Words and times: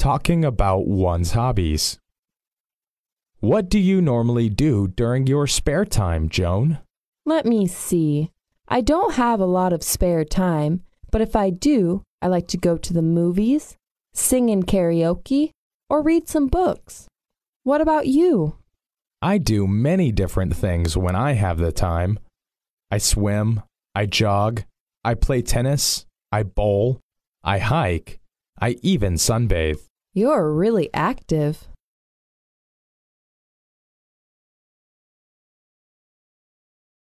talking 0.00 0.46
about 0.46 0.86
one's 0.86 1.32
hobbies. 1.32 1.98
What 3.40 3.68
do 3.68 3.78
you 3.78 4.00
normally 4.00 4.48
do 4.48 4.88
during 4.88 5.26
your 5.26 5.46
spare 5.46 5.84
time, 5.84 6.30
Joan? 6.30 6.78
Let 7.26 7.44
me 7.44 7.66
see. 7.66 8.30
I 8.66 8.80
don't 8.80 9.14
have 9.14 9.40
a 9.40 9.46
lot 9.46 9.74
of 9.74 9.82
spare 9.82 10.24
time, 10.24 10.84
but 11.10 11.20
if 11.20 11.36
I 11.36 11.50
do, 11.50 12.02
I 12.22 12.28
like 12.28 12.48
to 12.48 12.56
go 12.56 12.78
to 12.78 12.94
the 12.94 13.02
movies, 13.02 13.76
sing 14.14 14.48
in 14.48 14.62
karaoke, 14.62 15.50
or 15.90 16.02
read 16.02 16.30
some 16.30 16.46
books. 16.46 17.06
What 17.64 17.82
about 17.82 18.06
you? 18.06 18.56
I 19.20 19.36
do 19.36 19.66
many 19.66 20.12
different 20.12 20.56
things 20.56 20.96
when 20.96 21.14
I 21.14 21.32
have 21.32 21.58
the 21.58 21.72
time. 21.72 22.18
I 22.90 22.96
swim, 22.96 23.62
I 23.94 24.06
jog, 24.06 24.62
I 25.04 25.12
play 25.12 25.42
tennis, 25.42 26.06
I 26.32 26.44
bowl, 26.44 27.00
I 27.44 27.58
hike, 27.58 28.18
I 28.58 28.76
even 28.80 29.14
sunbathe. 29.14 29.89
You're 30.12 30.52
really 30.52 30.90
active. 30.92 31.68